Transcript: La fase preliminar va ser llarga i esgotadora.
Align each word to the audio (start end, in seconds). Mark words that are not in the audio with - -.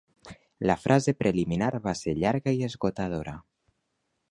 La 0.69 0.75
fase 0.85 1.13
preliminar 1.19 1.69
va 1.85 1.95
ser 2.01 2.15
llarga 2.23 2.57
i 2.61 2.65
esgotadora. 2.71 3.37